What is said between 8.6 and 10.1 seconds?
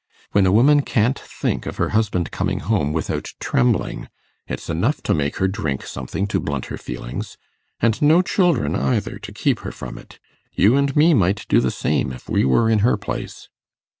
either, to keep her from